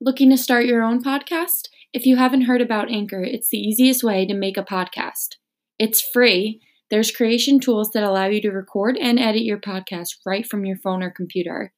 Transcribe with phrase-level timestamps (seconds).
[0.00, 1.70] Looking to start your own podcast?
[1.92, 5.30] If you haven't heard about Anchor, it's the easiest way to make a podcast.
[5.76, 6.60] It's free.
[6.88, 10.76] There's creation tools that allow you to record and edit your podcast right from your
[10.76, 11.72] phone or computer.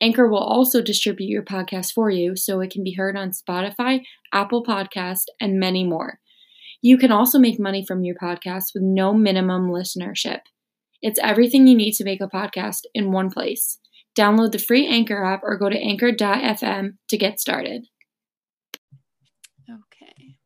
[0.00, 4.02] Anchor will also distribute your podcast for you so it can be heard on Spotify,
[4.32, 6.20] Apple Podcast, and many more.
[6.80, 10.42] You can also make money from your podcast with no minimum listenership.
[11.02, 13.80] It's everything you need to make a podcast in one place.
[14.16, 17.86] Download the free Anchor app or go to anchor.fm to get started.
[19.68, 20.36] Okay.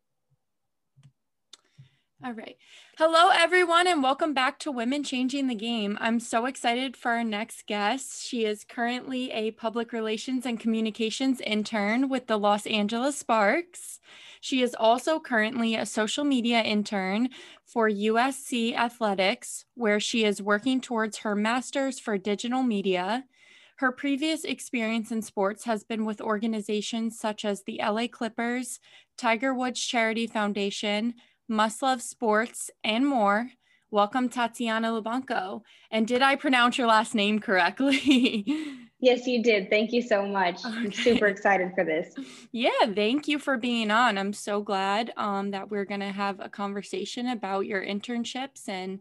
[2.25, 2.57] All right.
[2.97, 5.97] Hello, everyone, and welcome back to Women Changing the Game.
[6.01, 8.27] I'm so excited for our next guest.
[8.27, 14.01] She is currently a public relations and communications intern with the Los Angeles Sparks.
[14.41, 17.29] She is also currently a social media intern
[17.65, 23.27] for USC Athletics, where she is working towards her master's for digital media.
[23.79, 28.81] Her previous experience in sports has been with organizations such as the LA Clippers,
[29.17, 31.15] Tiger Woods Charity Foundation,
[31.47, 33.53] Must Love Sports, and more.
[33.93, 35.63] Welcome, Tatiana Lubanco.
[35.93, 38.43] And did I pronounce your last name correctly?
[38.99, 39.71] yes, you did.
[39.71, 40.65] Thank you so much.
[40.65, 40.77] Okay.
[40.77, 42.17] I'm super excited for this.
[42.51, 44.19] Yeah, thank you for being on.
[44.19, 48.99] I'm so glad um, that we're going to have a conversation about your internships and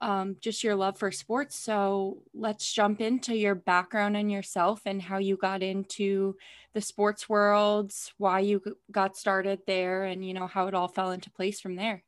[0.00, 1.56] um, just your love for sports.
[1.56, 6.36] So let's jump into your background and yourself and how you got into
[6.72, 11.10] the sports world, why you got started there, and you know how it all fell
[11.10, 12.02] into place from there.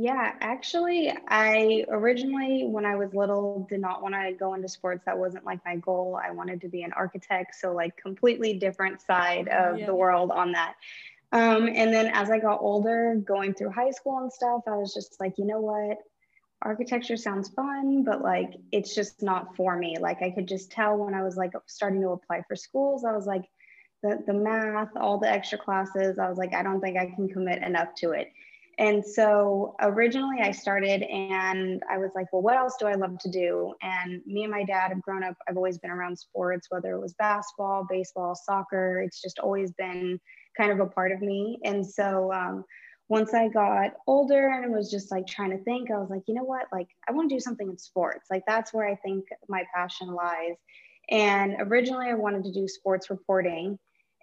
[0.00, 5.02] Yeah, actually, I originally, when I was little, did not want to go into sports.
[5.04, 6.16] That wasn't like my goal.
[6.24, 7.56] I wanted to be an architect.
[7.56, 9.86] So, like, completely different side of yeah.
[9.86, 10.74] the world on that.
[11.32, 14.94] Um, and then as I got older, going through high school and stuff, I was
[14.94, 15.98] just like, you know what?
[16.62, 19.96] Architecture sounds fun, but like it's just not for me.
[20.00, 23.12] Like I could just tell when I was like starting to apply for schools, I
[23.12, 23.44] was like,
[24.02, 27.28] the, the math, all the extra classes, I was like, I don't think I can
[27.28, 28.28] commit enough to it.
[28.78, 33.18] And so originally I started and I was like, well, what else do I love
[33.18, 33.74] to do?
[33.82, 37.00] And me and my dad have grown up, I've always been around sports, whether it
[37.00, 40.20] was basketball, baseball, soccer, it's just always been
[40.56, 41.58] kind of a part of me.
[41.64, 42.64] And so um,
[43.08, 46.34] once I got older and was just like trying to think, I was like, you
[46.34, 46.66] know what?
[46.70, 48.26] Like, I want to do something in sports.
[48.30, 50.56] Like, that's where I think my passion lies.
[51.10, 53.78] And originally, I wanted to do sports reporting.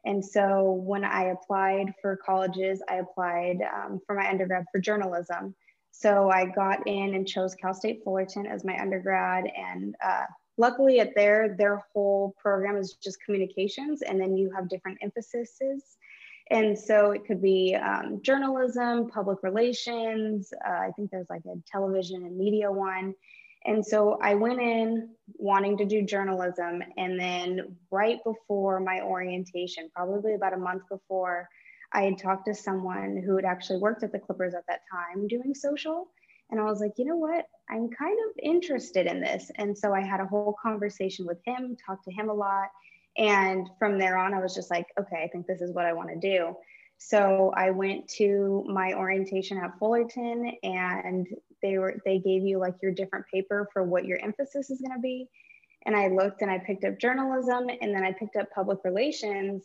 [0.05, 5.55] And so when I applied for colleges, I applied um, for my undergrad for journalism.
[5.89, 9.45] So I got in and chose Cal State Fullerton as my undergrad.
[9.57, 10.25] And uh,
[10.57, 15.97] luckily, at their their whole program is just communications, and then you have different emphases.
[16.51, 20.53] And so it could be um, journalism, public relations.
[20.65, 23.15] Uh, I think there's like a television and media one.
[23.65, 26.83] And so I went in wanting to do journalism.
[26.97, 31.49] And then right before my orientation, probably about a month before,
[31.91, 35.27] I had talked to someone who had actually worked at the Clippers at that time
[35.27, 36.09] doing social.
[36.51, 37.45] And I was like, you know what?
[37.69, 39.49] I'm kind of interested in this.
[39.55, 42.69] And so I had a whole conversation with him, talked to him a lot.
[43.17, 45.93] And from there on, I was just like, okay, I think this is what I
[45.93, 46.55] want to do.
[46.97, 51.27] So I went to my orientation at Fullerton and
[51.61, 54.95] they were they gave you like your different paper for what your emphasis is going
[54.95, 55.27] to be.
[55.85, 59.63] And I looked and I picked up journalism and then I picked up public relations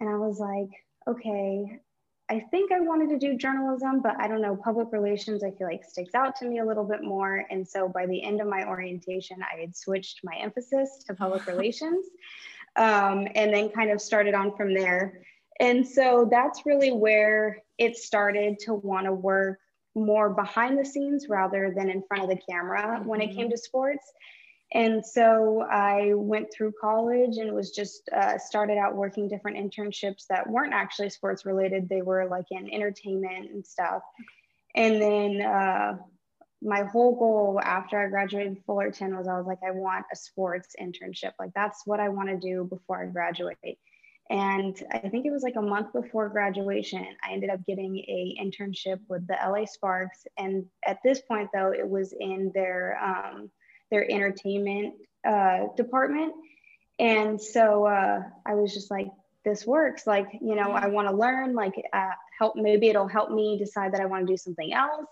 [0.00, 0.70] and I was like,
[1.08, 1.80] okay,
[2.28, 5.66] I think I wanted to do journalism, but I don't know, public relations, I feel
[5.66, 7.44] like sticks out to me a little bit more.
[7.50, 11.46] And so by the end of my orientation, I had switched my emphasis to public
[11.54, 12.06] relations
[12.76, 15.22] um, and then kind of started on from there.
[15.60, 19.58] And so that's really where it started to want to work
[19.94, 23.50] more behind the scenes rather than in front of the camera when it came mm-hmm.
[23.50, 24.12] to sports.
[24.72, 30.26] And so I went through college and was just uh, started out working different internships
[30.28, 31.88] that weren't actually sports related.
[31.88, 34.02] They were like in entertainment and stuff.
[34.74, 35.98] And then uh,
[36.64, 40.74] my whole goal after I graduated Fullerton was I was like, I want a sports
[40.80, 41.32] internship.
[41.38, 43.78] Like that's what I want to do before I graduate.
[44.30, 48.38] And I think it was like a month before graduation, I ended up getting a
[48.40, 50.24] internship with the LA Sparks.
[50.38, 53.50] And at this point, though, it was in their um,
[53.90, 54.94] their entertainment
[55.28, 56.32] uh, department.
[56.98, 59.08] And so uh, I was just like,
[59.44, 60.06] this works.
[60.06, 63.92] Like, you know, I want to learn, like, uh, help, maybe it'll help me decide
[63.92, 65.08] that I want to do something else.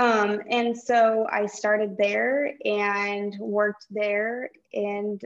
[0.00, 4.50] Um, and so I started there and worked there.
[4.72, 5.22] And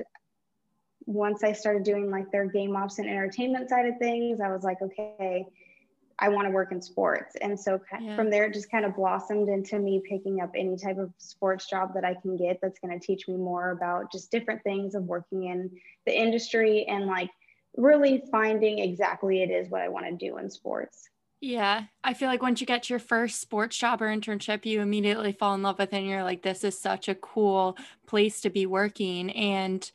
[1.07, 4.65] once I started doing like their game ops and entertainment side of things, I was
[4.65, 5.47] like, okay,
[6.19, 7.37] I want to work in sports.
[7.41, 8.17] And so yeah.
[8.17, 11.69] from there, it just kind of blossomed into me picking up any type of sports
[11.71, 14.97] job that I can get that's going to teach me more about just different things
[14.97, 15.71] of working in
[16.05, 17.31] the industry and like
[17.77, 21.09] really finding exactly it is what I want to do in sports.
[21.47, 21.85] Yeah.
[22.03, 25.55] I feel like once you get your first sports job or internship, you immediately fall
[25.55, 27.77] in love with it and you're like, this is such a cool
[28.07, 29.31] place to be working.
[29.31, 29.91] And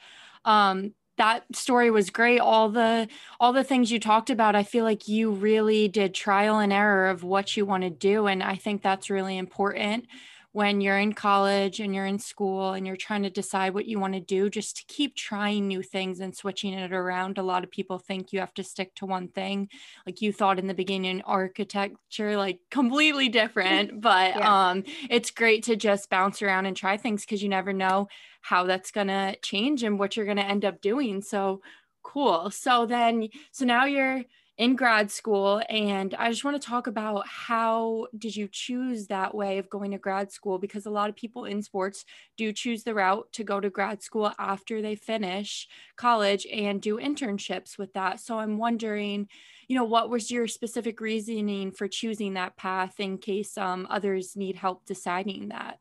[0.46, 3.07] um, that story was great all the
[3.40, 7.10] all the things you talked about i feel like you really did trial and error
[7.10, 10.06] of what you want to do and i think that's really important
[10.51, 14.00] when you're in college and you're in school and you're trying to decide what you
[14.00, 17.63] want to do just to keep trying new things and switching it around a lot
[17.63, 19.69] of people think you have to stick to one thing
[20.06, 24.69] like you thought in the beginning architecture like completely different but yeah.
[24.69, 28.07] um it's great to just bounce around and try things because you never know
[28.42, 31.22] how that's going to change and what you're going to end up doing.
[31.22, 31.62] So
[32.04, 32.50] cool.
[32.51, 34.24] So then, so now you're
[34.59, 39.33] in grad school and i just want to talk about how did you choose that
[39.33, 40.59] way of going to grad school?
[40.59, 42.03] Because a lot of people in sports
[42.35, 45.65] do choose the route to go to grad school after they finish
[45.95, 48.19] college and do internships with that.
[48.19, 49.29] So i'm wondering
[49.69, 54.35] you know what was your specific reasoning for choosing that path in case um, others
[54.35, 55.79] need help deciding that?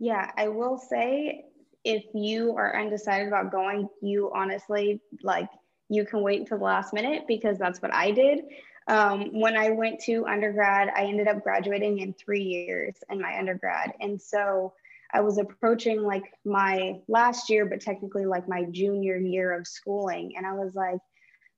[0.00, 1.44] Yeah, I will say
[1.84, 5.48] if you are undecided about going, you honestly like
[5.88, 8.40] you can wait until the last minute because that's what I did.
[8.86, 13.38] Um, when I went to undergrad, I ended up graduating in three years in my
[13.38, 13.92] undergrad.
[14.00, 14.72] And so
[15.12, 20.34] I was approaching like my last year, but technically like my junior year of schooling.
[20.36, 21.00] And I was like,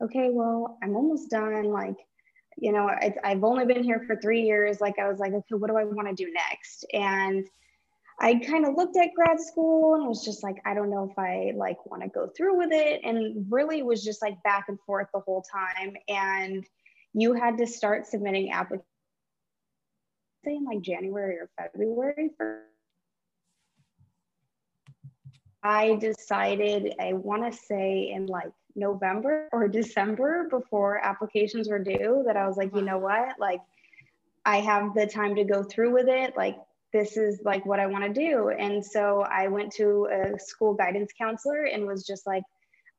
[0.03, 1.65] okay, well, I'm almost done.
[1.65, 1.97] Like,
[2.57, 4.81] you know, I, I've only been here for three years.
[4.81, 6.85] Like, I was like, okay, what do I want to do next?
[6.93, 7.47] And
[8.23, 11.19] I kind of looked at grad school and was just like, I don't know if
[11.19, 13.01] I like want to go through with it.
[13.03, 15.97] And really was just like back and forth the whole time.
[16.07, 16.67] And
[17.15, 18.85] you had to start submitting applications
[20.45, 22.63] in like January or February for
[25.63, 32.23] I decided I want to say in like November or December before applications were due
[32.27, 33.39] that I was like, you know what?
[33.39, 33.61] Like
[34.45, 36.35] I have the time to go through with it.
[36.37, 36.57] Like
[36.93, 38.51] this is like what I want to do.
[38.51, 42.43] And so I went to a school guidance counselor and was just like,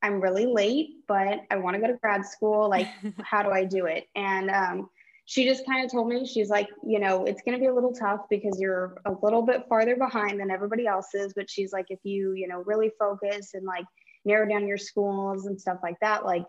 [0.02, 2.70] I'm really late, but I want to go to grad school.
[2.70, 2.88] Like,
[3.22, 4.08] how do I do it?
[4.16, 4.90] And um,
[5.26, 7.74] she just kind of told me, she's like, you know, it's going to be a
[7.74, 11.34] little tough because you're a little bit farther behind than everybody else is.
[11.36, 13.86] But she's like, if you, you know, really focus and like
[14.26, 16.46] narrow down your schools and stuff like that, like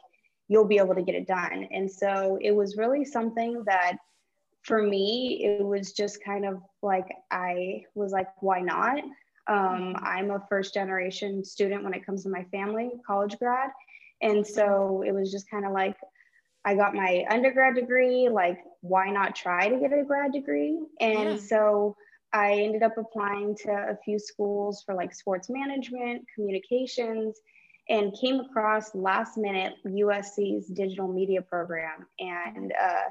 [0.49, 1.69] you'll be able to get it done.
[1.71, 3.97] And so it was really something that
[4.63, 8.99] for me, it was just kind of like I was like, why not?
[9.49, 10.05] Um, mm-hmm.
[10.05, 13.71] I'm a first generation student when it comes to my family, college grad.
[14.21, 15.97] And so it was just kind of like,
[16.65, 20.79] I got my undergrad degree, like, why not try to get a grad degree?
[21.01, 21.37] And yeah.
[21.37, 21.97] so
[22.33, 27.41] I ended up applying to a few schools for like sports management, communications,
[27.89, 32.07] and came across last minute USC's digital media program.
[32.21, 33.11] And uh,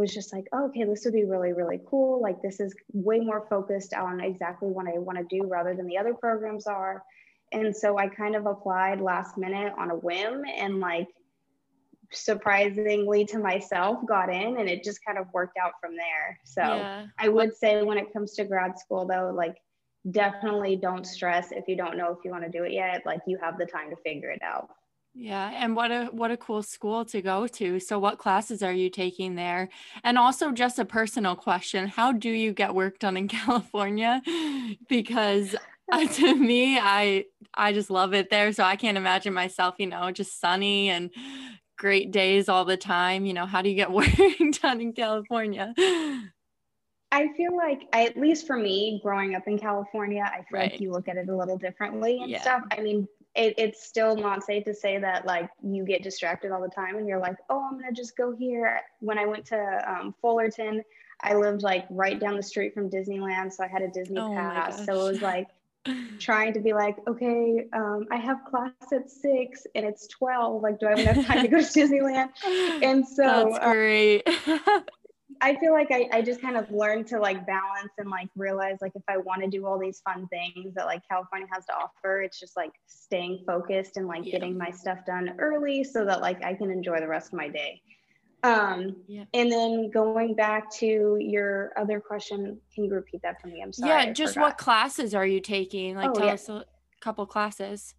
[0.00, 2.20] was just like, oh, okay, this would be really, really cool.
[2.20, 5.86] Like, this is way more focused on exactly what I want to do rather than
[5.86, 7.04] the other programs are.
[7.52, 11.08] And so I kind of applied last minute on a whim and, like,
[12.12, 16.38] surprisingly to myself, got in and it just kind of worked out from there.
[16.44, 17.06] So yeah.
[17.18, 19.56] I would say, when it comes to grad school, though, like,
[20.10, 23.04] definitely don't stress if you don't know if you want to do it yet.
[23.04, 24.70] Like, you have the time to figure it out.
[25.22, 27.78] Yeah, and what a what a cool school to go to.
[27.78, 29.68] So what classes are you taking there?
[30.02, 34.22] And also just a personal question, how do you get work done in California?
[34.88, 35.54] Because
[35.92, 39.88] uh, to me, I I just love it there, so I can't imagine myself, you
[39.88, 41.10] know, just sunny and
[41.76, 44.08] great days all the time, you know, how do you get work
[44.62, 45.74] done in California?
[47.12, 50.72] I feel like, I, at least for me, growing up in California, I feel right.
[50.72, 52.40] like you look at it a little differently and yeah.
[52.40, 52.62] stuff.
[52.70, 56.60] I mean, it, it's still not safe to say that like you get distracted all
[56.60, 58.80] the time and you're like, oh, I'm gonna just go here.
[59.00, 60.82] When I went to um, Fullerton,
[61.22, 64.34] I lived like right down the street from Disneyland, so I had a Disney oh
[64.34, 64.84] pass.
[64.84, 65.48] So it was like
[66.18, 70.62] trying to be like, okay, um, I have class at six and it's twelve.
[70.62, 72.30] Like, do I have enough time to go to Disneyland?
[72.82, 74.22] And so that's great.
[75.42, 78.78] I feel like I, I just kind of learned to like balance and like realize
[78.82, 81.72] like if I want to do all these fun things that like California has to
[81.74, 84.32] offer, it's just like staying focused and like yeah.
[84.32, 87.48] getting my stuff done early so that like I can enjoy the rest of my
[87.48, 87.80] day.
[88.42, 89.24] Um, yeah.
[89.34, 93.62] and then going back to your other question, can you repeat that for me?
[93.62, 93.90] I'm sorry.
[93.90, 95.96] Yeah, just what classes are you taking?
[95.96, 96.32] Like, oh, tell yeah.
[96.34, 96.64] us a
[97.00, 97.94] couple classes.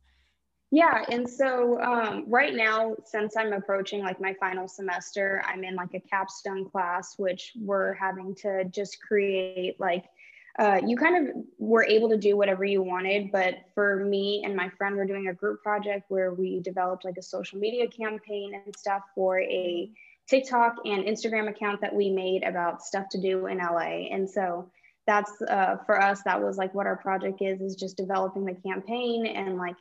[0.73, 5.75] Yeah, and so um, right now, since I'm approaching like my final semester, I'm in
[5.75, 10.05] like a capstone class, which we're having to just create like
[10.59, 13.31] uh, you kind of were able to do whatever you wanted.
[13.31, 17.17] But for me and my friend, we're doing a group project where we developed like
[17.17, 19.89] a social media campaign and stuff for a
[20.29, 24.07] TikTok and Instagram account that we made about stuff to do in LA.
[24.11, 24.69] And so
[25.07, 28.53] that's uh, for us, that was like what our project is, is just developing the
[28.53, 29.25] campaign.
[29.25, 29.75] And like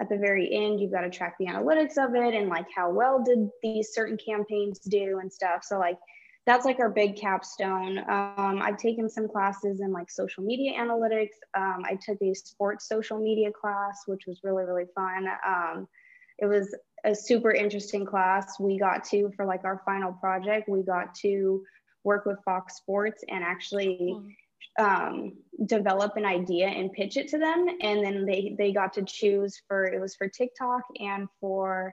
[0.00, 2.90] at the very end, you've got to track the analytics of it and like how
[2.90, 5.62] well did these certain campaigns do and stuff.
[5.62, 5.98] So like
[6.46, 7.98] that's like our big capstone.
[7.98, 11.36] Um, I've taken some classes in like social media analytics.
[11.56, 15.26] Um, I took a sports social media class, which was really, really fun.
[15.46, 15.88] Um,
[16.38, 16.74] it was
[17.04, 18.58] a super interesting class.
[18.60, 21.62] We got to, for like our final project, we got to
[22.02, 24.14] work with Fox Sports and actually
[24.78, 25.32] um,
[25.66, 27.66] develop an idea and pitch it to them.
[27.80, 31.92] And then they, they got to choose for, it was for TikTok and for,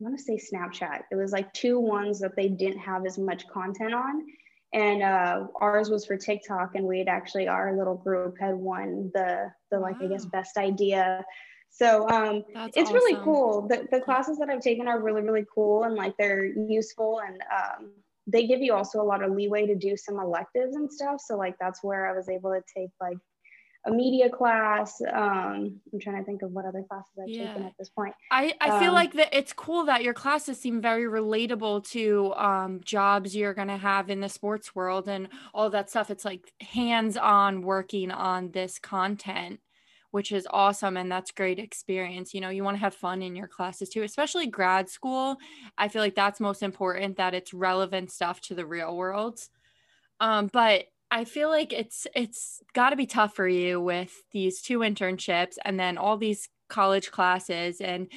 [0.00, 1.02] I want to say Snapchat.
[1.10, 4.24] It was like two ones that they didn't have as much content on.
[4.72, 9.10] And uh, ours was for TikTok, and we had actually our little group had won
[9.14, 10.08] the the like wow.
[10.08, 11.24] I guess best idea
[11.70, 12.94] so um, it's awesome.
[12.94, 13.68] really cool.
[13.68, 17.40] The, the classes that I've taken are really, really cool and like they're useful and
[17.42, 17.92] um,
[18.28, 21.20] they give you also a lot of leeway to do some electives and stuff.
[21.20, 23.16] So like that's where I was able to take like
[23.86, 25.00] a media class.
[25.12, 27.46] Um, I'm trying to think of what other classes I've yeah.
[27.46, 28.14] taken at this point.
[28.30, 32.34] I, I um, feel like that it's cool that your classes seem very relatable to
[32.34, 36.10] um, jobs you're going to have in the sports world and all that stuff.
[36.10, 39.60] It's like hands on working on this content
[40.10, 43.36] which is awesome and that's great experience you know you want to have fun in
[43.36, 45.36] your classes too especially grad school
[45.76, 49.40] i feel like that's most important that it's relevant stuff to the real world.
[50.20, 54.60] Um, but i feel like it's it's got to be tough for you with these
[54.60, 58.08] two internships and then all these college classes and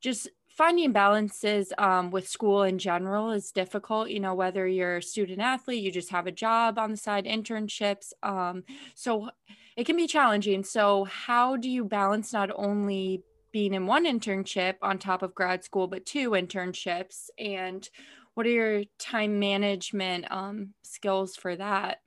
[0.00, 5.02] just finding balances um, with school in general is difficult you know whether you're a
[5.02, 8.62] student athlete you just have a job on the side internships um,
[8.94, 9.30] so
[9.76, 10.64] it can be challenging.
[10.64, 13.22] So how do you balance not only
[13.52, 17.30] being in one internship on top of grad school but two internships?
[17.38, 17.88] And
[18.34, 21.98] what are your time management um, skills for that?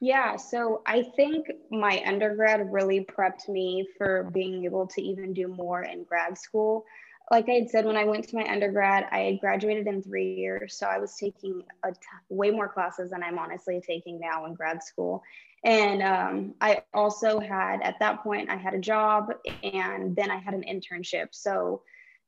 [0.00, 5.48] Yeah, so I think my undergrad really prepped me for being able to even do
[5.48, 6.84] more in grad school
[7.30, 10.34] like I had said, when I went to my undergrad, I had graduated in three
[10.34, 10.76] years.
[10.78, 11.98] So I was taking a t-
[12.30, 15.22] way more classes than I'm honestly taking now in grad school.
[15.64, 19.32] And um, I also had, at that point, I had a job
[19.62, 21.28] and then I had an internship.
[21.32, 21.82] So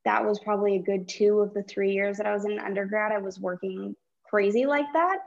[0.04, 3.12] that was probably a good two of the three years that I was in undergrad.
[3.12, 5.19] I was working crazy like that.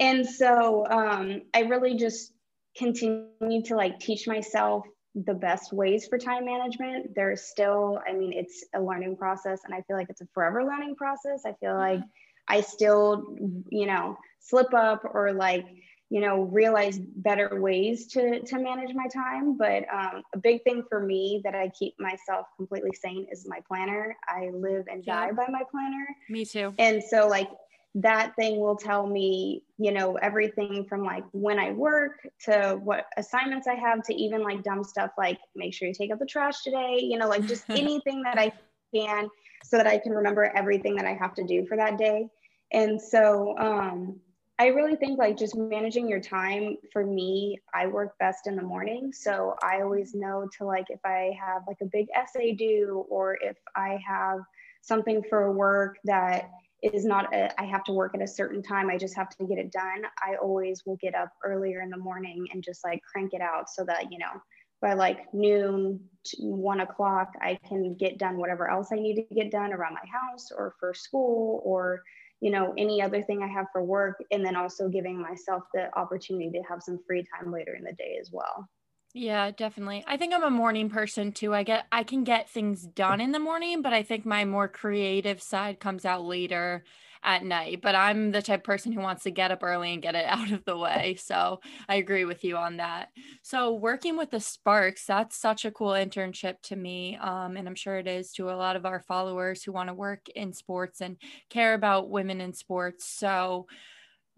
[0.00, 2.32] And so um, I really just
[2.76, 4.84] continued to like teach myself
[5.24, 7.14] the best ways for time management.
[7.14, 10.64] There's still, I mean, it's a learning process, and I feel like it's a forever
[10.64, 11.42] learning process.
[11.46, 12.00] I feel like
[12.46, 13.36] I still,
[13.68, 15.66] you know, slip up or like,
[16.10, 19.58] you know, realize better ways to to manage my time.
[19.58, 23.60] But um, a big thing for me that I keep myself completely sane is my
[23.68, 24.16] planner.
[24.26, 25.26] I live and yeah.
[25.26, 26.06] die by my planner.
[26.30, 26.74] Me too.
[26.78, 27.50] And so, like,
[27.94, 33.06] that thing will tell me, you know, everything from like when I work to what
[33.16, 36.26] assignments I have to even like dumb stuff like make sure you take out the
[36.26, 38.52] trash today, you know, like just anything that I
[38.94, 39.28] can
[39.64, 42.28] so that I can remember everything that I have to do for that day.
[42.72, 44.20] And so um,
[44.58, 48.62] I really think like just managing your time for me, I work best in the
[48.62, 49.12] morning.
[49.12, 53.38] So I always know to like if I have like a big essay due or
[53.40, 54.40] if I have
[54.82, 56.50] something for work that
[56.82, 58.88] is not a, I have to work at a certain time.
[58.88, 60.02] I just have to get it done.
[60.22, 63.68] I always will get up earlier in the morning and just like crank it out
[63.68, 64.40] so that, you know,
[64.80, 66.00] by like noon,
[66.38, 70.08] one o'clock, I can get done whatever else I need to get done around my
[70.08, 72.02] house or for school or,
[72.40, 74.22] you know, any other thing I have for work.
[74.30, 77.92] And then also giving myself the opportunity to have some free time later in the
[77.92, 78.68] day as well.
[79.14, 80.04] Yeah, definitely.
[80.06, 81.54] I think I'm a morning person too.
[81.54, 84.68] I get I can get things done in the morning, but I think my more
[84.68, 86.84] creative side comes out later
[87.24, 87.80] at night.
[87.82, 90.52] But I'm the type person who wants to get up early and get it out
[90.52, 91.16] of the way.
[91.18, 93.08] So I agree with you on that.
[93.42, 97.16] So working with the Sparks, that's such a cool internship to me.
[97.16, 99.94] Um, and I'm sure it is to a lot of our followers who want to
[99.94, 101.16] work in sports and
[101.48, 103.06] care about women in sports.
[103.06, 103.66] So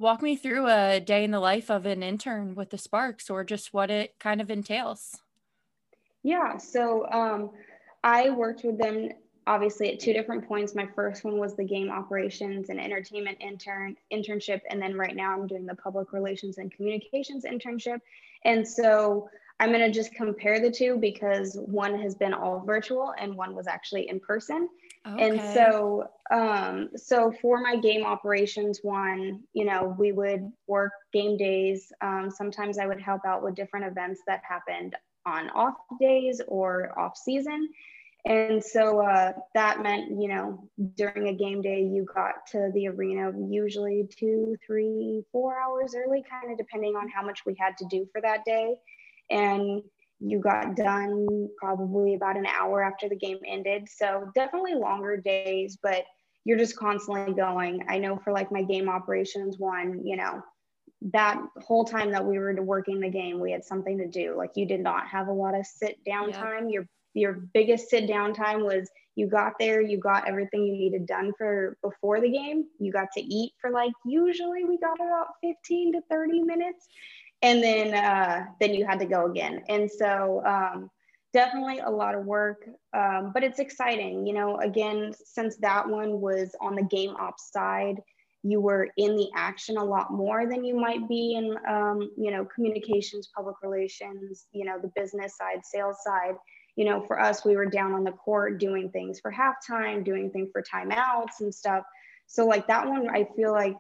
[0.01, 3.45] walk me through a day in the life of an intern with the Sparks or
[3.45, 5.19] just what it kind of entails.
[6.23, 7.51] Yeah, so um,
[8.03, 9.11] I worked with them
[9.47, 10.75] obviously at two different points.
[10.75, 15.35] My first one was the game operations and entertainment intern internship, and then right now
[15.35, 18.01] I'm doing the public relations and communications internship.
[18.45, 19.29] And so
[19.59, 23.55] I'm going to just compare the two because one has been all virtual and one
[23.55, 24.69] was actually in person.
[25.07, 25.29] Okay.
[25.29, 31.37] And so, um, so for my game operations one, you know, we would work game
[31.37, 31.91] days.
[32.03, 36.99] Um, sometimes I would help out with different events that happened on off days or
[36.99, 37.71] off season.
[38.27, 42.89] And so uh, that meant, you know, during a game day, you got to the
[42.89, 47.79] arena usually two, three, four hours early, kind of depending on how much we had
[47.79, 48.75] to do for that day.
[49.31, 49.83] And
[50.21, 53.89] you got done probably about an hour after the game ended.
[53.89, 56.05] So definitely longer days, but
[56.45, 57.85] you're just constantly going.
[57.89, 60.43] I know for like my game operations one, you know,
[61.13, 64.37] that whole time that we were working the game, we had something to do.
[64.37, 66.41] Like you did not have a lot of sit down yeah.
[66.41, 66.69] time.
[66.69, 71.07] Your your biggest sit down time was you got there, you got everything you needed
[71.07, 72.65] done for before the game.
[72.79, 76.87] You got to eat for like usually we got about 15 to 30 minutes
[77.43, 79.63] and then uh, then you had to go again.
[79.69, 80.91] And so um,
[81.33, 84.27] definitely a lot of work, um, but it's exciting.
[84.27, 88.03] You know, again, since that one was on the game ops side,
[88.43, 92.31] you were in the action a lot more than you might be in um, you
[92.31, 96.35] know communications, public relations, you know, the business side, sales side.
[96.77, 100.31] You know, for us, we were down on the court doing things for halftime, doing
[100.31, 101.85] things for timeouts and stuff.
[102.27, 103.77] So like that one, I feel like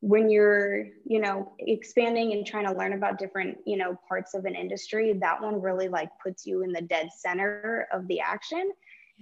[0.00, 4.44] when you're you know expanding and trying to learn about different you know parts of
[4.44, 8.70] an industry that one really like puts you in the dead center of the action.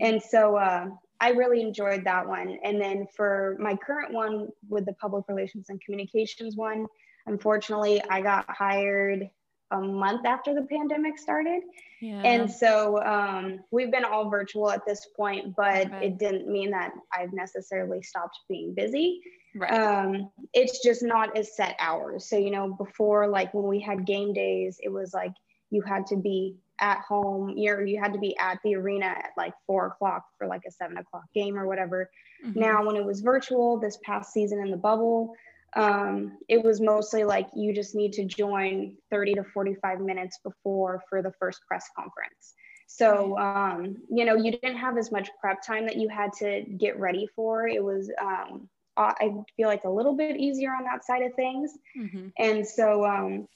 [0.01, 0.87] And so uh,
[1.21, 2.59] i really enjoyed that one.
[2.63, 6.87] And then for my current one with the public relations and communications one
[7.27, 9.29] unfortunately i got hired
[9.71, 11.63] a month after the pandemic started.
[12.01, 12.21] Yeah.
[12.25, 16.93] And so um, we've been all virtual at this point, but it didn't mean that
[17.17, 19.21] I've necessarily stopped being busy.
[19.55, 19.73] Right.
[19.73, 22.29] Um, it's just not as set hours.
[22.29, 25.33] So, you know, before, like when we had game days, it was like
[25.71, 29.31] you had to be at home, you're, you had to be at the arena at
[29.39, 32.11] like four o'clock for like a seven o'clock game or whatever.
[32.45, 32.61] Mm-hmm.
[32.61, 35.35] Now, when it was virtual this past season in the bubble,
[35.75, 41.03] um, it was mostly like you just need to join 30 to 45 minutes before
[41.09, 42.55] for the first press conference.
[42.87, 46.63] So, um, you know, you didn't have as much prep time that you had to
[46.79, 47.67] get ready for.
[47.67, 51.73] It was, um, I feel like a little bit easier on that side of things.
[51.99, 52.29] Mm-hmm.
[52.39, 53.49] And so, um,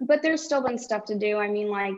[0.00, 1.38] but there's still been stuff to do.
[1.38, 1.96] I mean, like,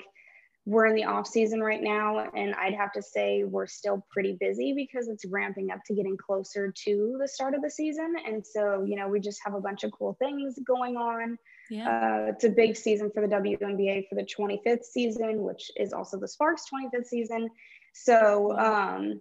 [0.68, 4.36] we're in the off season right now and i'd have to say we're still pretty
[4.38, 8.44] busy because it's ramping up to getting closer to the start of the season and
[8.46, 11.38] so you know we just have a bunch of cool things going on
[11.70, 11.88] yeah.
[11.88, 16.18] Uh, it's a big season for the WNBA for the 25th season, which is also
[16.18, 17.50] the Sparks 25th season.
[17.92, 19.20] So, um,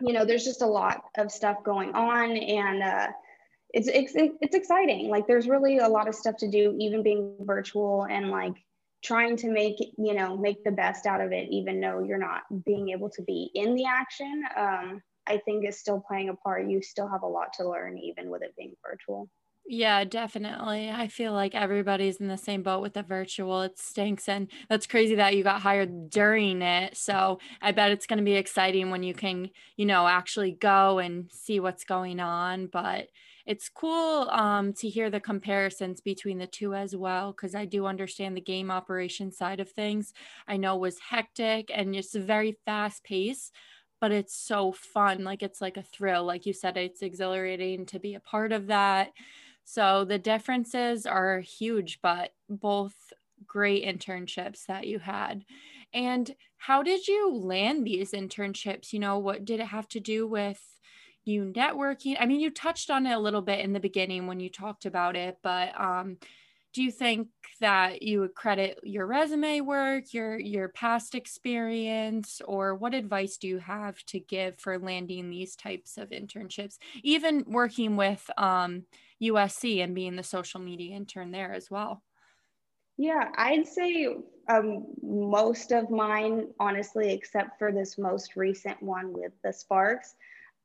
[0.00, 3.08] you know, there's just a lot of stuff going on, and uh,
[3.72, 5.08] it's, it's it's exciting.
[5.08, 8.54] Like, there's really a lot of stuff to do, even being virtual, and like
[9.04, 12.42] trying to make you know make the best out of it even though you're not
[12.64, 16.68] being able to be in the action um, i think is still playing a part
[16.68, 19.28] you still have a lot to learn even with it being virtual
[19.66, 20.90] yeah, definitely.
[20.90, 23.62] I feel like everybody's in the same boat with the virtual.
[23.62, 24.28] It stinks.
[24.28, 26.98] And that's crazy that you got hired during it.
[26.98, 30.98] So I bet it's going to be exciting when you can, you know, actually go
[30.98, 32.66] and see what's going on.
[32.66, 33.06] But
[33.46, 37.86] it's cool um, to hear the comparisons between the two as well because i do
[37.86, 40.12] understand the game operation side of things.
[40.48, 43.52] I know was hectic and it's a very fast pace
[44.00, 47.98] but it's so fun like it's like a thrill like you said it's exhilarating to
[47.98, 49.12] be a part of that.
[49.64, 53.12] So the differences are huge but both
[53.46, 55.44] great internships that you had.
[55.92, 58.92] And how did you land these internships?
[58.92, 60.80] You know what did it have to do with
[61.24, 64.40] you networking i mean you touched on it a little bit in the beginning when
[64.40, 66.16] you talked about it but um,
[66.74, 67.28] do you think
[67.60, 73.46] that you would credit your resume work your your past experience or what advice do
[73.46, 76.76] you have to give for landing these types of internships?
[77.04, 78.82] Even working with um,
[79.22, 82.02] usc and being the social media intern there as well.
[82.98, 84.08] Yeah i'd say
[84.48, 90.16] um, most of mine honestly except for this most recent one with the sparks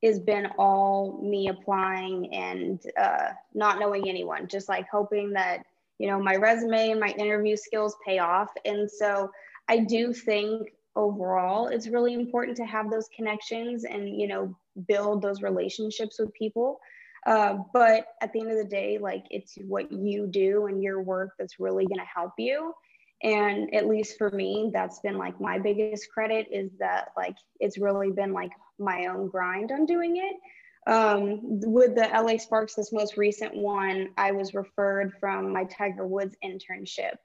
[0.03, 5.65] has been all me applying and uh, not knowing anyone, just like hoping that,
[5.97, 8.49] you know, my resume and my interview skills pay off.
[8.65, 9.29] And so
[9.67, 14.55] I do think overall it's really important to have those connections and, you know,
[14.87, 16.79] build those relationships with people.
[17.25, 21.01] Uh, but at the end of the day, like it's what you do and your
[21.01, 22.73] work that's really going to help you.
[23.21, 27.77] And at least for me, that's been like my biggest credit is that like it's
[27.77, 30.35] really been like my own grind on doing it.
[30.89, 36.07] Um, with the LA Sparks, this most recent one, I was referred from my Tiger
[36.07, 37.15] Woods internship.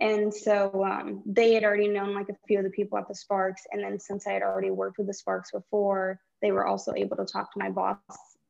[0.00, 3.14] And so um, they had already known like a few of the people at the
[3.14, 3.62] Sparks.
[3.70, 7.16] And then since I had already worked with the Sparks before, they were also able
[7.18, 7.98] to talk to my boss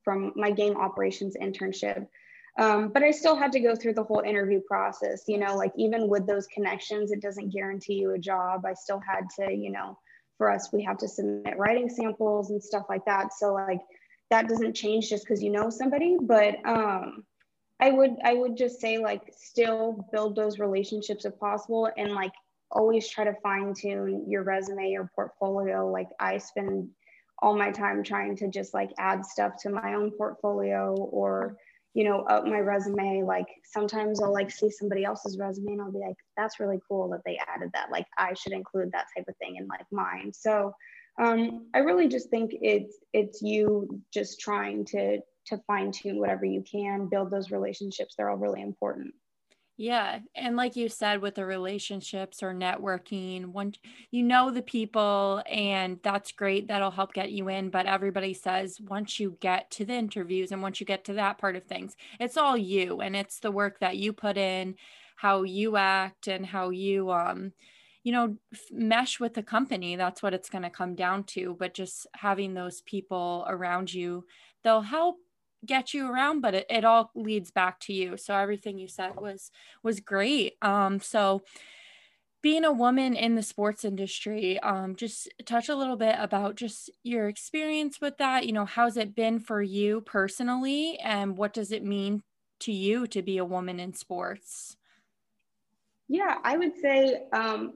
[0.04, 2.06] from my game operations internship.
[2.58, 5.24] Um, but I still had to go through the whole interview process.
[5.26, 8.64] You know, like even with those connections, it doesn't guarantee you a job.
[8.66, 9.98] I still had to, you know,
[10.42, 13.32] for us, we have to submit writing samples and stuff like that.
[13.32, 13.80] So like
[14.30, 16.16] that doesn't change just because you know somebody.
[16.20, 17.24] But um,
[17.78, 22.32] I would I would just say like still build those relationships if possible and like
[22.72, 25.88] always try to fine tune your resume, your portfolio.
[25.88, 26.88] Like I spend
[27.40, 31.56] all my time trying to just like add stuff to my own portfolio or
[31.94, 35.92] you know up my resume like sometimes i'll like see somebody else's resume and i'll
[35.92, 39.26] be like that's really cool that they added that like i should include that type
[39.28, 40.32] of thing in like mine.
[40.32, 40.72] So
[41.20, 46.44] um, i really just think it's it's you just trying to to fine tune whatever
[46.44, 49.12] you can build those relationships they're all really important
[49.76, 50.20] yeah.
[50.34, 53.72] And like you said, with the relationships or networking, one
[54.10, 56.68] you know the people and that's great.
[56.68, 57.70] That'll help get you in.
[57.70, 61.38] But everybody says once you get to the interviews and once you get to that
[61.38, 64.76] part of things, it's all you and it's the work that you put in,
[65.16, 67.52] how you act and how you um
[68.04, 68.36] you know
[68.72, 72.54] mesh with the company that's what it's going to come down to but just having
[72.54, 74.24] those people around you
[74.64, 75.16] they'll help
[75.64, 78.16] get you around but it, it all leads back to you.
[78.16, 79.50] So everything you said was
[79.82, 80.54] was great.
[80.62, 81.42] Um so
[82.42, 86.90] being a woman in the sports industry um, just touch a little bit about just
[87.04, 88.46] your experience with that.
[88.46, 92.22] You know how's it been for you personally and what does it mean
[92.60, 94.76] to you to be a woman in sports?
[96.08, 97.74] Yeah i would say um,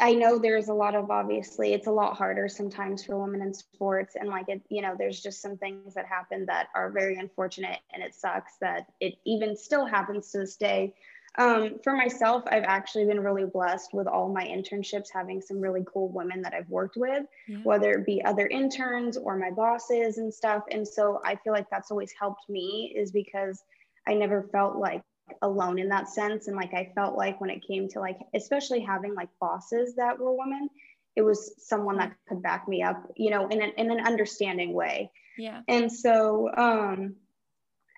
[0.00, 3.52] I know there's a lot of obviously it's a lot harder sometimes for women in
[3.52, 7.16] sports and like it you know there's just some things that happen that are very
[7.16, 10.94] unfortunate and it sucks that it even still happens to this day.
[11.38, 15.84] Um, for myself, I've actually been really blessed with all my internships having some really
[15.86, 17.58] cool women that I've worked with, yeah.
[17.58, 20.64] whether it be other interns or my bosses and stuff.
[20.72, 23.62] And so I feel like that's always helped me is because
[24.08, 25.02] I never felt like
[25.42, 26.48] alone in that sense.
[26.48, 30.18] And like i felt like when it came to like especially having like bosses that
[30.18, 30.68] were women
[31.16, 34.72] it was someone that could back me up you know in an, in an understanding
[34.72, 35.10] way.
[35.38, 35.60] Yeah.
[35.68, 37.16] And so um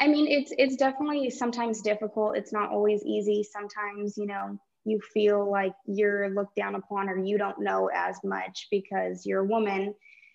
[0.00, 2.36] i mean it's it's definitely sometimes difficult.
[2.36, 3.42] It's not always easy.
[3.42, 8.18] Sometimes you know you feel like you're looked down upon or you don't know as
[8.24, 9.94] much because you're a woman.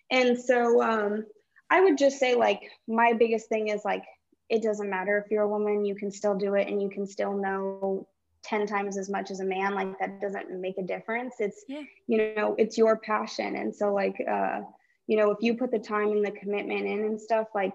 [0.09, 1.25] And so um
[1.69, 4.03] i would just say like my biggest thing is like
[4.49, 7.05] it doesn't matter if you're a woman, you can still do it and you can
[7.05, 8.07] still know
[8.43, 9.75] 10 times as much as a man.
[9.75, 11.35] Like that doesn't make a difference.
[11.39, 11.83] It's, yeah.
[12.07, 13.55] you know, it's your passion.
[13.55, 14.61] And so, like, uh,
[15.07, 17.73] you know, if you put the time and the commitment in and stuff, like,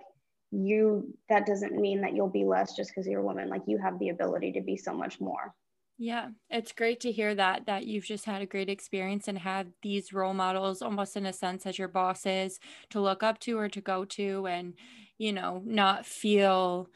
[0.54, 3.78] you that doesn't mean that you'll be less just because you're a woman like you
[3.78, 5.54] have the ability to be so much more
[5.98, 9.68] yeah, it's great to hear that that you've just had a great experience and have
[9.82, 12.58] these role models almost in a sense as your bosses
[12.90, 14.74] to look up to or to go to and
[15.22, 16.88] you know, not feel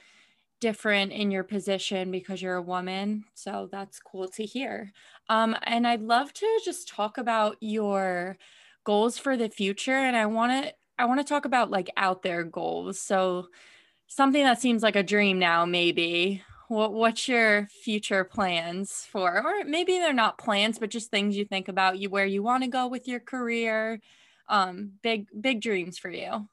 [0.60, 3.24] different in your position because you're a woman.
[3.34, 4.92] So that's cool to hear.
[5.28, 8.36] Um, and I'd love to just talk about your
[8.84, 9.94] goals for the future.
[9.94, 12.98] And I want to I want to talk about like out there goals.
[12.98, 13.46] So
[14.08, 16.42] something that seems like a dream now, maybe.
[16.68, 19.40] What what's your future plans for?
[19.44, 22.64] Or maybe they're not plans, but just things you think about you where you want
[22.64, 24.00] to go with your career.
[24.48, 26.48] Um, big big dreams for you.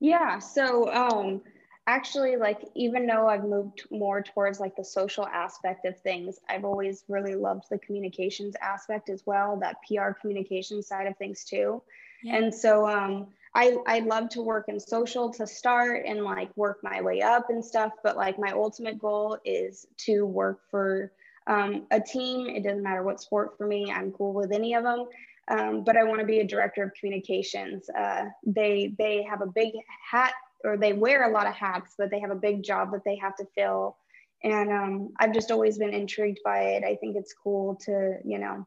[0.00, 0.38] Yeah.
[0.38, 1.42] So um,
[1.86, 6.64] actually, like even though I've moved more towards like the social aspect of things, I've
[6.64, 11.82] always really loved the communications aspect as well, that PR communication side of things too.
[12.22, 12.36] Yeah.
[12.36, 16.80] And so um, I I love to work in social to start and like work
[16.82, 17.92] my way up and stuff.
[18.02, 21.12] But like my ultimate goal is to work for
[21.46, 22.46] um, a team.
[22.48, 23.92] It doesn't matter what sport for me.
[23.92, 25.06] I'm cool with any of them
[25.50, 27.90] um, but I want to be a director of communications.
[27.90, 29.74] Uh, they they have a big
[30.08, 30.32] hat,
[30.64, 33.16] or they wear a lot of hats, but they have a big job that they
[33.16, 33.96] have to fill.
[34.42, 36.84] And um, I've just always been intrigued by it.
[36.84, 38.66] I think it's cool to you know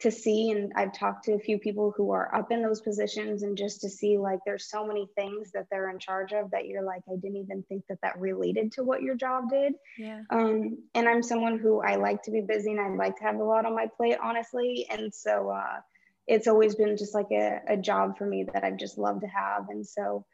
[0.00, 3.42] to see, and I've talked to a few people who are up in those positions,
[3.42, 6.66] and just to see like there's so many things that they're in charge of that
[6.66, 9.72] you're like I didn't even think that that related to what your job did.
[9.98, 10.20] Yeah.
[10.30, 13.36] Um, and I'm someone who I like to be busy and I like to have
[13.36, 14.86] a lot on my plate, honestly.
[14.88, 15.50] And so.
[15.50, 15.80] Uh,
[16.26, 19.26] it's always been just like a, a job for me that I've just loved to
[19.26, 19.68] have.
[19.68, 20.24] And so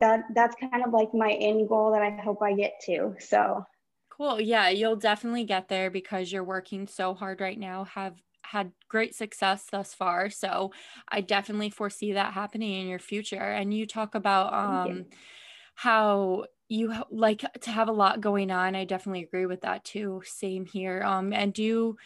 [0.00, 3.14] that that's kind of like my end goal that I hope I get to.
[3.20, 3.64] So
[4.10, 4.40] cool.
[4.40, 9.14] Yeah, you'll definitely get there because you're working so hard right now, have had great
[9.14, 10.30] success thus far.
[10.30, 10.72] So
[11.08, 13.36] I definitely foresee that happening in your future.
[13.36, 15.06] And you talk about um
[15.74, 18.74] how you like to have a lot going on.
[18.74, 20.22] I definitely agree with that too.
[20.24, 21.02] Same here.
[21.02, 21.96] Um and do you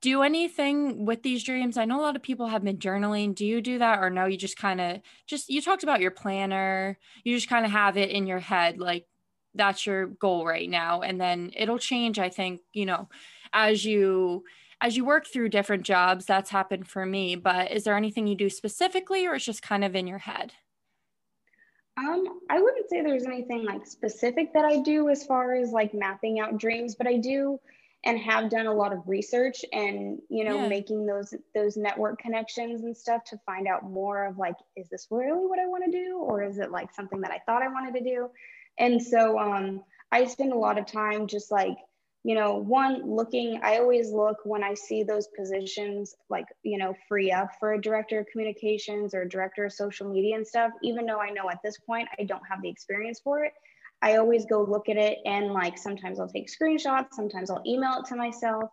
[0.00, 1.76] do anything with these dreams?
[1.76, 3.34] I know a lot of people have been journaling.
[3.34, 4.26] Do you do that or no?
[4.26, 6.98] You just kind of just you talked about your planner.
[7.24, 9.06] You just kind of have it in your head like
[9.54, 13.08] that's your goal right now and then it'll change I think, you know,
[13.52, 14.44] as you
[14.80, 16.24] as you work through different jobs.
[16.24, 19.84] That's happened for me, but is there anything you do specifically or it's just kind
[19.84, 20.52] of in your head?
[21.96, 25.94] Um, I wouldn't say there's anything like specific that I do as far as like
[25.94, 27.58] mapping out dreams, but I do
[28.04, 30.68] and have done a lot of research and you know yeah.
[30.68, 35.08] making those those network connections and stuff to find out more of like is this
[35.10, 36.18] really what i want to do?
[36.18, 38.30] Or is it like something that i thought i wanted to do?
[38.78, 39.82] And so um,
[40.12, 41.76] i spend a lot of time just like
[42.24, 46.92] you know one looking i always look when i see those positions like you know
[47.08, 51.06] free up for a director of communications or director of social media and stuff even
[51.06, 53.52] though i know at this point i don't have the experience for it
[54.02, 58.00] I always go look at it and like sometimes I'll take screenshots, sometimes I'll email
[58.00, 58.70] it to myself,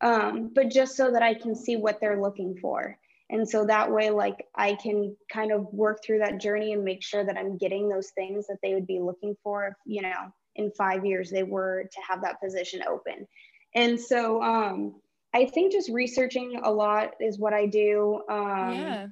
[0.00, 2.98] um, but just so that I can see what they're looking for.
[3.30, 7.02] And so that way, like I can kind of work through that journey and make
[7.02, 10.32] sure that I'm getting those things that they would be looking for if, you know,
[10.54, 13.26] in five years they were to have that position open.
[13.74, 14.94] And so um,
[15.34, 18.22] I think just researching a lot is what I do.
[18.28, 19.06] Um, yeah.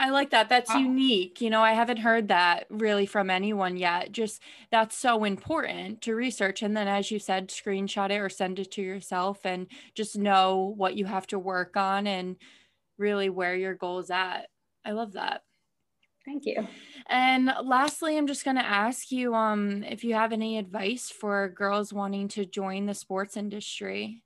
[0.00, 0.48] I like that.
[0.48, 1.42] That's unique.
[1.42, 4.12] You know, I haven't heard that really from anyone yet.
[4.12, 6.62] Just that's so important to research.
[6.62, 10.72] And then, as you said, screenshot it or send it to yourself and just know
[10.78, 12.36] what you have to work on and
[12.96, 14.48] really where your goal is at.
[14.86, 15.42] I love that.
[16.24, 16.66] Thank you.
[17.06, 21.50] And lastly, I'm just going to ask you um, if you have any advice for
[21.50, 24.22] girls wanting to join the sports industry.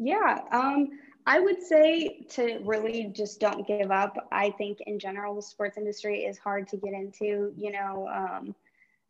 [0.00, 0.40] Yeah.
[0.50, 0.88] Um,
[1.26, 4.16] I would say to really just don't give up.
[4.30, 7.52] I think in general, the sports industry is hard to get into.
[7.56, 8.54] You know, um,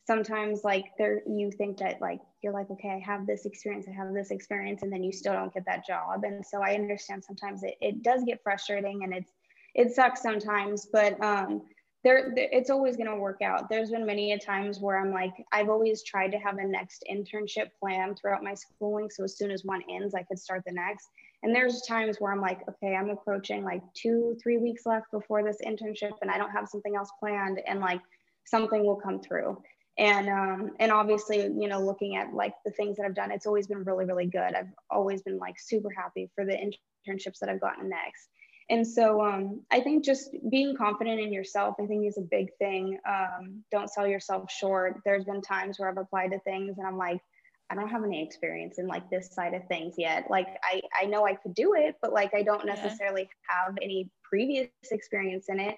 [0.06, 3.92] sometimes like there, you think that like you're like, okay, I have this experience, I
[3.92, 6.24] have this experience, and then you still don't get that job.
[6.24, 9.32] And so I understand sometimes it, it does get frustrating and it's
[9.74, 11.60] it sucks sometimes, but um,
[12.02, 13.68] there, it's always going to work out.
[13.68, 17.04] There's been many a times where I'm like, I've always tried to have a next
[17.10, 19.10] internship plan throughout my schooling.
[19.10, 21.08] So as soon as one ends, I could start the next.
[21.46, 25.44] And there's times where I'm like, okay, I'm approaching like two, three weeks left before
[25.44, 28.00] this internship and I don't have something else planned and like
[28.44, 29.62] something will come through.
[29.96, 33.46] And um, and obviously, you know, looking at like the things that I've done, it's
[33.46, 34.56] always been really, really good.
[34.56, 38.28] I've always been like super happy for the internships that I've gotten next.
[38.68, 42.48] And so um, I think just being confident in yourself, I think is a big
[42.58, 42.98] thing.
[43.08, 45.00] Um, don't sell yourself short.
[45.04, 47.20] There's been times where I've applied to things and I'm like,
[47.70, 50.26] I don't have any experience in like this side of things yet.
[50.30, 53.66] Like I, I know I could do it, but like I don't necessarily yeah.
[53.66, 55.76] have any previous experience in it.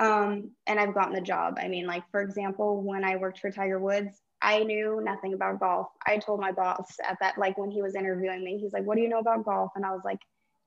[0.00, 1.58] Um, and I've gotten the job.
[1.60, 5.60] I mean, like for example, when I worked for Tiger Woods, I knew nothing about
[5.60, 5.88] golf.
[6.06, 8.96] I told my boss at that, like when he was interviewing me, he's like, "What
[8.96, 10.18] do you know about golf?" And I was like,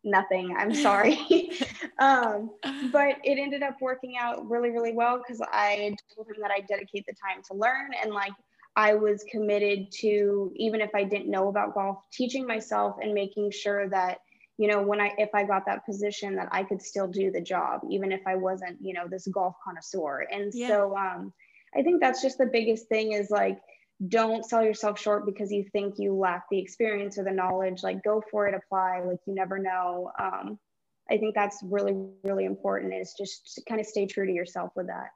[0.06, 0.56] nothing.
[0.58, 1.50] I'm sorry.
[2.00, 2.52] um,
[2.92, 6.62] but it ended up working out really, really well because I told him that I
[6.62, 8.32] dedicate the time to learn and like
[8.76, 13.52] I was committed to, even if I didn't know about golf, teaching myself and making
[13.52, 14.20] sure that,
[14.58, 17.42] you know, when I, if I got that position, that I could still do the
[17.42, 20.28] job, even if I wasn't, you know, this golf connoisseur.
[20.32, 20.68] And yeah.
[20.68, 21.34] so um,
[21.76, 23.60] I think that's just the biggest thing is like,
[24.08, 28.04] don't sell yourself short because you think you lack the experience or the knowledge like
[28.04, 30.60] go for it apply like you never know um,
[31.10, 34.88] i think that's really really important is just kind of stay true to yourself with
[34.88, 35.12] that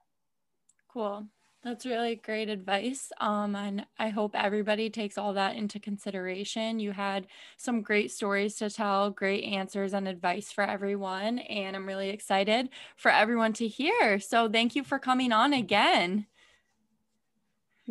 [0.93, 1.27] cool
[1.63, 6.91] that's really great advice um, and i hope everybody takes all that into consideration you
[6.91, 12.09] had some great stories to tell great answers and advice for everyone and i'm really
[12.09, 16.25] excited for everyone to hear so thank you for coming on again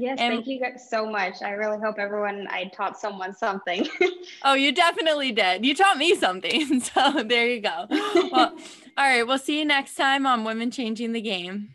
[0.01, 1.43] Yes, and, thank you guys so much.
[1.43, 3.85] I really hope everyone I taught someone something.
[4.45, 5.67] oh, you definitely did.
[5.67, 6.81] You taught me something.
[6.95, 7.87] So there you go.
[7.91, 8.57] Well,
[8.97, 11.75] all right, we'll see you next time on Women Changing the Game.